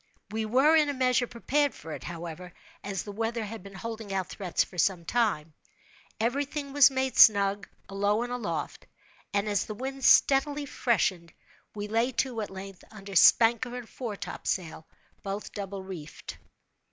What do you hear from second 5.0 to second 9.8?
time. Every thing was made snug, alow and aloft; and as the